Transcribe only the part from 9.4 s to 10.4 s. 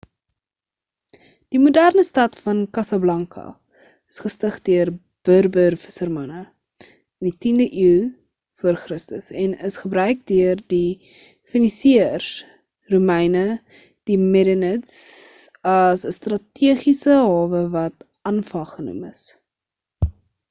en is gebruik